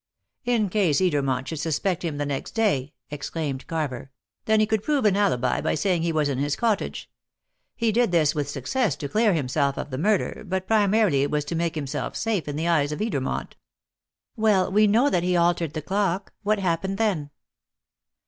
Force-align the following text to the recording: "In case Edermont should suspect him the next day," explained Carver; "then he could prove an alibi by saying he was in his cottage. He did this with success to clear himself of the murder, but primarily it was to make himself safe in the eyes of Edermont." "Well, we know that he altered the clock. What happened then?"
"In 0.45 0.67
case 0.69 0.99
Edermont 0.99 1.45
should 1.45 1.59
suspect 1.59 2.03
him 2.03 2.17
the 2.17 2.25
next 2.25 2.55
day," 2.55 2.95
explained 3.11 3.67
Carver; 3.67 4.09
"then 4.45 4.59
he 4.59 4.65
could 4.65 4.81
prove 4.81 5.05
an 5.05 5.15
alibi 5.15 5.61
by 5.61 5.75
saying 5.75 6.01
he 6.01 6.11
was 6.11 6.27
in 6.27 6.39
his 6.39 6.55
cottage. 6.55 7.07
He 7.75 7.91
did 7.91 8.11
this 8.11 8.33
with 8.33 8.49
success 8.49 8.95
to 8.95 9.07
clear 9.07 9.35
himself 9.35 9.77
of 9.77 9.91
the 9.91 9.99
murder, 9.99 10.43
but 10.43 10.65
primarily 10.65 11.21
it 11.21 11.29
was 11.29 11.45
to 11.45 11.55
make 11.55 11.75
himself 11.75 12.15
safe 12.15 12.47
in 12.47 12.55
the 12.55 12.67
eyes 12.67 12.91
of 12.91 12.97
Edermont." 12.99 13.53
"Well, 14.35 14.71
we 14.71 14.87
know 14.87 15.11
that 15.11 15.21
he 15.21 15.37
altered 15.37 15.73
the 15.73 15.83
clock. 15.83 16.33
What 16.41 16.57
happened 16.57 16.97
then?" 16.97 17.29